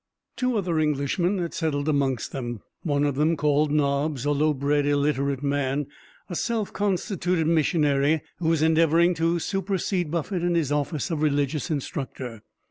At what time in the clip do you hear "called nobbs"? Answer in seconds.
3.37-4.25